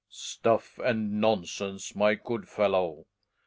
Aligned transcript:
Stuff 0.09 0.79
and 0.79 1.21
nonsense, 1.21 1.95
my 1.95 2.15
good 2.15 2.49
fellow! 2.49 3.05